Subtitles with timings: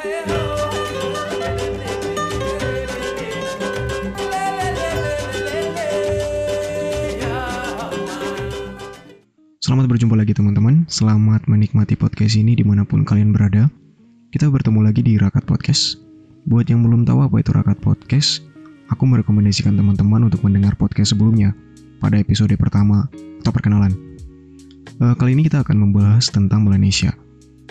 [0.00, 0.16] Selamat
[9.92, 13.68] berjumpa lagi teman-teman, selamat menikmati podcast ini di mana pun kalian berada.
[14.32, 16.00] Kita bertemu lagi di Rakat Podcast.
[16.48, 18.40] Buat yang belum tahu apa itu Rakat Podcast,
[18.88, 21.52] aku merekomendasikan teman-teman untuk mendengar podcast sebelumnya
[22.00, 23.04] pada episode pertama
[23.44, 23.92] atau perkenalan.
[24.96, 27.19] Uh, kali ini kita akan membahas tentang Melanesia.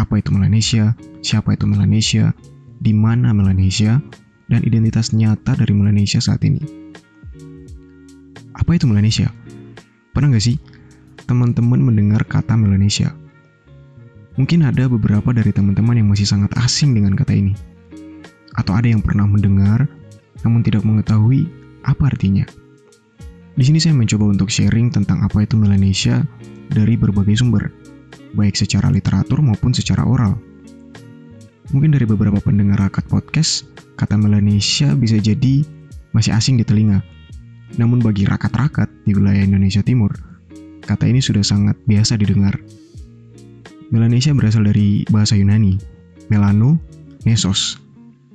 [0.00, 0.96] Apa itu Melanesia?
[1.20, 2.32] Siapa itu Melanesia?
[2.80, 4.00] Di mana Melanesia?
[4.48, 6.64] Dan identitas nyata dari Melanesia saat ini.
[8.56, 9.28] Apa itu Melanesia?
[10.16, 10.56] Pernah nggak sih
[11.28, 13.12] teman-teman mendengar kata Melanesia?
[14.40, 17.52] Mungkin ada beberapa dari teman-teman yang masih sangat asing dengan kata ini.
[18.56, 19.84] Atau ada yang pernah mendengar,
[20.40, 21.44] namun tidak mengetahui
[21.84, 22.48] apa artinya.
[23.52, 26.24] Di sini saya mencoba untuk sharing tentang apa itu Melanesia
[26.72, 27.68] dari berbagai sumber,
[28.34, 30.38] baik secara literatur maupun secara oral.
[31.70, 35.62] Mungkin dari beberapa pendengar rakat podcast, kata Melanesia bisa jadi
[36.10, 37.02] masih asing di telinga.
[37.78, 40.10] Namun bagi rakat-rakat di wilayah Indonesia Timur,
[40.90, 42.58] Kata ini sudah sangat biasa didengar.
[43.94, 45.78] Melanesia berasal dari bahasa Yunani,
[46.26, 46.82] Melano,
[47.22, 47.78] Nesos,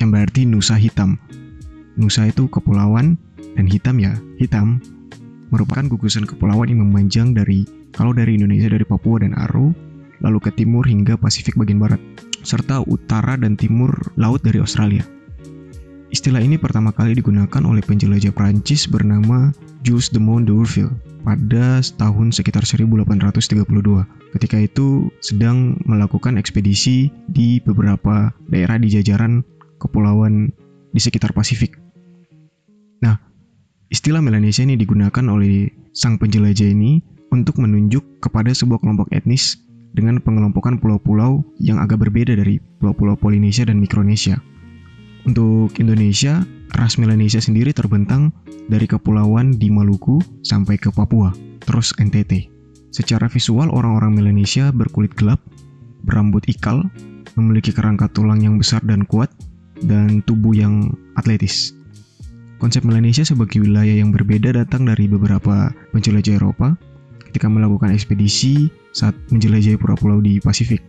[0.00, 1.20] yang berarti Nusa Hitam.
[2.00, 3.20] Nusa itu kepulauan,
[3.52, 4.80] dan hitam ya, hitam.
[5.48, 7.64] Merupakan gugusan kepulauan yang memanjang dari,
[7.96, 9.72] kalau dari Indonesia dari Papua dan Aro,
[10.20, 12.00] lalu ke timur hingga Pasifik bagian barat,
[12.44, 15.04] serta utara dan timur laut dari Australia.
[16.08, 19.52] Istilah ini pertama kali digunakan oleh penjelajah Prancis bernama
[19.84, 23.68] Jules de Mont d'Urville pada tahun sekitar 1832.
[24.32, 29.44] Ketika itu sedang melakukan ekspedisi di beberapa daerah di jajaran
[29.76, 30.48] kepulauan
[30.96, 31.76] di sekitar Pasifik.
[33.04, 33.20] Nah,
[33.88, 37.00] istilah Melanesia ini digunakan oleh sang penjelajah ini
[37.32, 39.60] untuk menunjuk kepada sebuah kelompok etnis
[39.96, 44.40] dengan pengelompokan pulau-pulau yang agak berbeda dari pulau-pulau Polinesia dan Mikronesia.
[45.24, 46.44] Untuk Indonesia,
[46.76, 48.32] ras Melanesia sendiri terbentang
[48.68, 51.32] dari kepulauan di Maluku sampai ke Papua,
[51.64, 52.48] terus NTT.
[52.92, 55.40] Secara visual, orang-orang Melanesia berkulit gelap,
[56.04, 56.88] berambut ikal,
[57.36, 59.28] memiliki kerangka tulang yang besar dan kuat,
[59.84, 61.77] dan tubuh yang atletis.
[62.58, 66.74] Konsep Melanesia sebagai wilayah yang berbeda datang dari beberapa penjelajah Eropa
[67.30, 70.82] ketika melakukan ekspedisi saat menjelajahi pulau-pulau di Pasifik.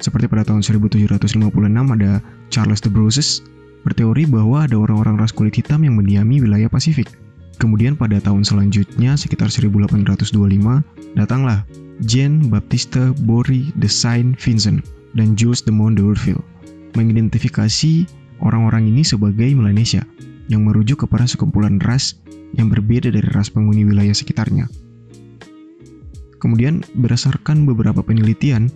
[0.00, 1.36] Seperti pada tahun 1756
[1.76, 3.44] ada Charles de Bruces
[3.84, 7.12] berteori bahwa ada orang-orang ras kulit hitam yang mendiami wilayah Pasifik.
[7.60, 10.24] Kemudian pada tahun selanjutnya, sekitar 1825,
[11.20, 11.68] datanglah
[12.00, 14.80] Jean Baptiste Bory de Saint Vincent
[15.12, 16.40] dan Jules de Mont d'Urville
[16.96, 18.08] mengidentifikasi
[18.40, 20.00] orang-orang ini sebagai Melanesia
[20.50, 22.18] yang merujuk kepada sekumpulan ras
[22.58, 24.66] yang berbeda dari ras penghuni wilayah sekitarnya.
[26.42, 28.66] Kemudian berdasarkan beberapa penelitian,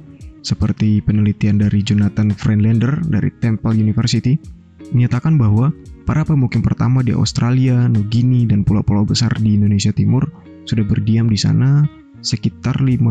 [0.46, 4.38] seperti penelitian dari Jonathan Friedlander dari Temple University,
[4.92, 5.74] menyatakan bahwa
[6.04, 10.28] para pemukim pertama di Australia, Nugini, dan pulau-pulau besar di Indonesia Timur
[10.68, 11.88] sudah berdiam di sana
[12.24, 13.04] sekitar 50.000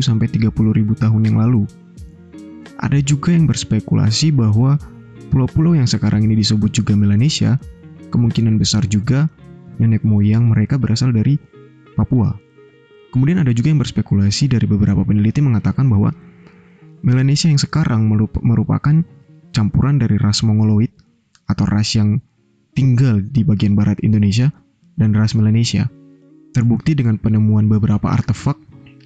[0.00, 0.52] sampai 30.000
[0.96, 1.64] tahun yang lalu.
[2.78, 4.76] Ada juga yang berspekulasi bahwa
[5.32, 7.56] pulau-pulau yang sekarang ini disebut juga Melanesia,
[8.10, 9.28] kemungkinan besar juga
[9.78, 11.38] nenek moyang mereka berasal dari
[11.94, 12.34] Papua.
[13.10, 16.12] Kemudian ada juga yang berspekulasi dari beberapa peneliti mengatakan bahwa
[17.00, 18.10] Melanesia yang sekarang
[18.42, 19.06] merupakan
[19.54, 20.90] campuran dari ras Mongoloid
[21.48, 22.20] atau ras yang
[22.76, 24.52] tinggal di bagian barat Indonesia
[24.98, 25.88] dan ras Melanesia.
[26.52, 28.58] Terbukti dengan penemuan beberapa artefak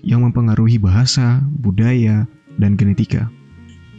[0.03, 2.27] yang mempengaruhi bahasa, budaya,
[2.59, 3.31] dan genetika.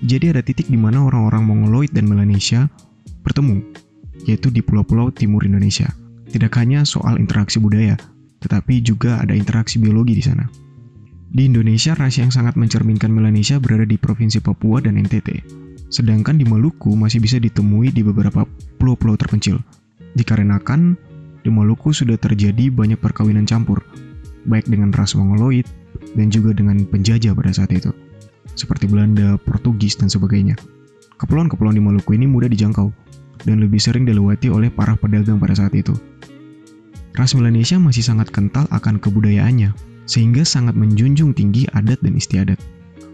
[0.03, 2.67] Jadi ada titik di mana orang-orang Mongoloid dan Melanesia
[3.23, 3.63] bertemu,
[4.25, 5.89] yaitu di pulau-pulau timur Indonesia.
[6.29, 7.97] Tidak hanya soal interaksi budaya,
[8.41, 10.45] tetapi juga ada interaksi biologi di sana.
[11.33, 15.41] Di Indonesia, ras yang sangat mencerminkan Melanesia berada di Provinsi Papua dan NTT.
[15.89, 18.45] Sedangkan di Maluku masih bisa ditemui di beberapa
[18.77, 19.57] pulau-pulau terpencil.
[20.13, 20.93] Dikarenakan
[21.41, 23.81] di Maluku sudah terjadi banyak perkawinan campur,
[24.45, 25.65] baik dengan ras Mongoloid
[26.13, 27.89] dan juga dengan penjajah pada saat itu,
[28.53, 30.53] seperti Belanda, Portugis, dan sebagainya.
[31.17, 32.93] Kepulauan-kepulauan di Maluku ini mudah dijangkau
[33.43, 35.97] dan lebih sering dilewati oleh para pedagang pada saat itu.
[37.13, 39.73] Ras Melanesia masih sangat kental akan kebudayaannya,
[40.09, 42.59] sehingga sangat menjunjung tinggi adat dan istiadat.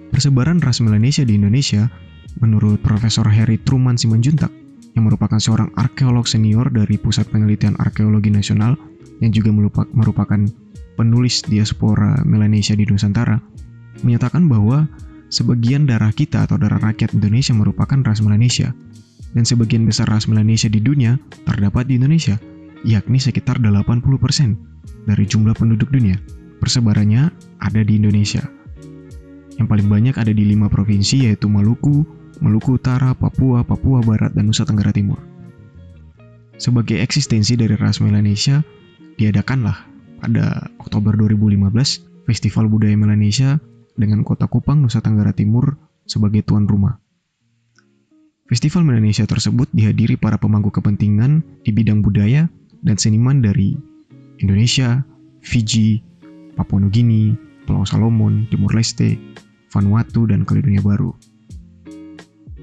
[0.10, 1.92] Persebaran ras Melanesia di Indonesia
[2.40, 4.54] Menurut Profesor Harry Truman Simanjuntak,
[4.94, 8.80] yang merupakan seorang arkeolog senior dari Pusat Penelitian Arkeologi Nasional
[9.20, 9.52] yang juga
[9.92, 10.40] merupakan
[10.96, 13.42] penulis diaspora Melanesia di Nusantara,
[14.06, 14.88] menyatakan bahwa
[15.28, 18.72] sebagian darah kita atau darah rakyat Indonesia merupakan ras Melanesia,
[19.34, 22.40] dan sebagian besar ras Melanesia di dunia terdapat di Indonesia,
[22.84, 24.56] yakni sekitar 80%
[25.06, 26.18] dari jumlah penduduk dunia.
[26.60, 27.32] Persebarannya
[27.64, 28.44] ada di Indonesia.
[29.56, 32.04] Yang paling banyak ada di lima provinsi yaitu Maluku,
[32.40, 35.20] Maluku Utara, Papua, Papua Barat, dan Nusa Tenggara Timur.
[36.60, 38.64] Sebagai eksistensi dari ras Melanesia,
[39.16, 39.88] diadakanlah
[40.20, 43.60] pada Oktober 2015 Festival Budaya Melanesia
[43.96, 47.00] dengan kota Kupang, Nusa Tenggara Timur sebagai tuan rumah.
[48.50, 52.50] Festival Melanesia tersebut dihadiri para pemangku kepentingan di bidang budaya
[52.82, 53.78] dan seniman dari
[54.42, 55.06] Indonesia,
[55.46, 56.02] Fiji,
[56.58, 57.38] Papua Nugini,
[57.70, 59.22] Pulau Salomon, Timur Leste,
[59.70, 61.14] Vanuatu, dan Kaledonia Baru.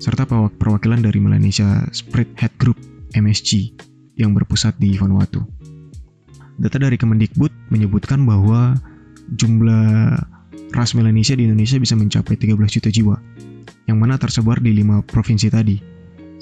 [0.02, 0.26] Serta
[0.58, 2.82] perwakilan dari Melanesia Spread Head Group
[3.14, 3.78] MSG
[4.18, 5.46] yang berpusat di Vanuatu.
[6.58, 8.74] Data dari Kemendikbud menyebutkan bahwa
[9.38, 10.18] jumlah
[10.74, 13.16] ras Melanesia di Indonesia bisa mencapai 13 juta jiwa,
[13.86, 15.78] yang mana tersebar di lima provinsi tadi.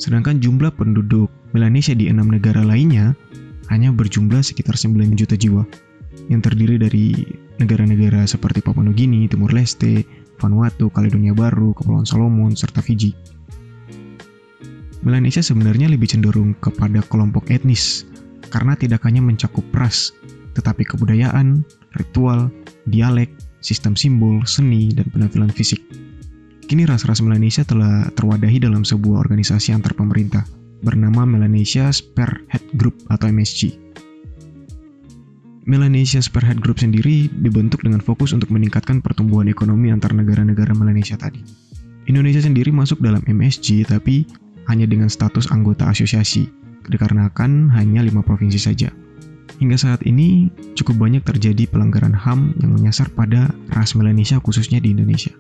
[0.01, 3.15] Sedangkan jumlah penduduk Melanesia di enam negara lainnya
[3.71, 5.63] hanya berjumlah sekitar 9 juta jiwa,
[6.29, 7.15] yang terdiri dari
[7.63, 10.03] negara-negara seperti Papua Nugini, Timur Leste,
[10.43, 13.15] Vanuatu, Kaledonia Baru, Kepulauan Solomon, serta Fiji.
[15.05, 18.09] Melanesia sebenarnya lebih cenderung kepada kelompok etnis
[18.49, 20.17] karena tidak hanya mencakup ras,
[20.57, 21.61] tetapi kebudayaan,
[22.01, 22.49] ritual,
[22.89, 23.29] dialek,
[23.61, 25.81] sistem simbol, seni, dan penampilan fisik.
[26.65, 30.49] Kini ras-ras Melanesia telah terwadahi dalam sebuah organisasi antar pemerintah
[30.81, 33.77] bernama Melanesia Spearhead Group atau MSG.
[35.69, 41.45] Melanesia Spearhead Group sendiri dibentuk dengan fokus untuk meningkatkan pertumbuhan ekonomi antar negara-negara Melanesia tadi.
[42.09, 44.25] Indonesia sendiri masuk dalam MSG tapi
[44.69, 46.49] hanya dengan status anggota asosiasi,
[46.89, 48.89] dikarenakan hanya lima provinsi saja.
[49.61, 54.97] Hingga saat ini, cukup banyak terjadi pelanggaran HAM yang menyasar pada ras Melanesia khususnya di
[54.97, 55.33] Indonesia.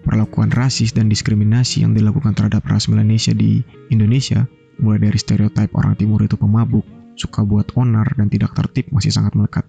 [0.00, 3.60] Perlakuan rasis dan diskriminasi yang dilakukan terhadap ras Melanesia di
[3.92, 4.48] Indonesia,
[4.80, 6.82] mulai dari stereotip orang timur itu pemabuk,
[7.20, 9.68] suka buat onar, dan tidak tertib masih sangat melekat.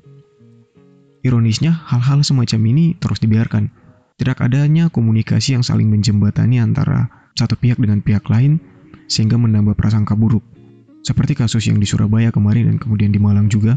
[1.22, 3.70] Ironisnya, hal-hal semacam ini terus dibiarkan.
[4.16, 8.64] Tidak adanya komunikasi yang saling menjembatani antara satu pihak dengan pihak lain,
[9.12, 10.42] sehingga menambah prasangka buruk.
[11.04, 13.76] Seperti kasus yang di Surabaya kemarin dan kemudian di Malang juga,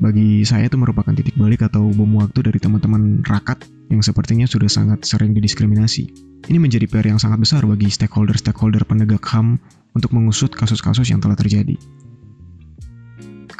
[0.00, 4.70] bagi saya itu merupakan titik balik atau bom waktu dari teman-teman rakat yang sepertinya sudah
[4.70, 6.08] sangat sering didiskriminasi.
[6.46, 9.60] Ini menjadi PR yang sangat besar bagi stakeholder-stakeholder penegak HAM
[9.92, 11.76] untuk mengusut kasus-kasus yang telah terjadi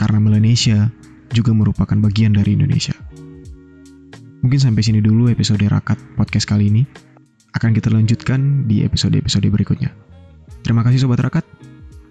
[0.01, 0.89] karena Melanesia
[1.37, 2.97] juga merupakan bagian dari Indonesia.
[4.41, 6.83] Mungkin sampai sini dulu episode Rakat podcast kali ini.
[7.53, 9.93] Akan kita lanjutkan di episode-episode berikutnya.
[10.65, 11.45] Terima kasih Sobat Rakat.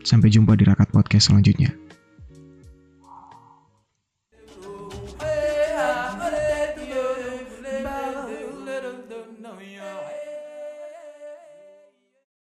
[0.05, 1.73] Sampai jumpa di Rakat Podcast selanjutnya.